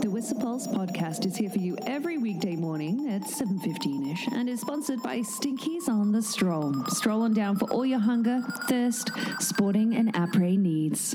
The 0.00 0.08
Whistler 0.10 0.40
Pulse 0.40 0.66
podcast 0.66 1.26
is 1.26 1.36
here 1.36 1.50
for 1.50 1.58
you 1.58 1.76
every 1.86 2.18
weekday 2.18 2.56
morning 2.56 3.10
at 3.10 3.22
7.15ish 3.22 4.32
and 4.32 4.48
is 4.48 4.60
sponsored 4.60 5.02
by 5.02 5.18
Stinkies 5.20 5.88
on 5.88 6.12
the 6.12 6.22
Stroll. 6.22 6.72
Stroll 6.88 7.22
on 7.22 7.34
down 7.34 7.56
for 7.56 7.70
all 7.70 7.84
your 7.84 7.98
hunger, 7.98 8.42
thirst, 8.68 9.10
sporting 9.40 9.94
and 9.94 10.12
après 10.14 10.58
needs. 10.58 11.14